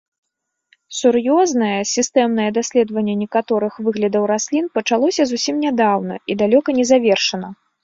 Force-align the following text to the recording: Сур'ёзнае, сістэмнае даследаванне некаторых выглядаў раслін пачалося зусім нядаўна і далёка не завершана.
Сур'ёзнае, 0.99 1.81
сістэмнае 1.95 2.47
даследаванне 2.57 3.15
некаторых 3.23 3.73
выглядаў 3.89 4.23
раслін 4.33 4.65
пачалося 4.81 5.23
зусім 5.35 5.63
нядаўна 5.69 6.15
і 6.31 6.41
далёка 6.43 6.69
не 6.83 6.91
завершана. 6.95 7.47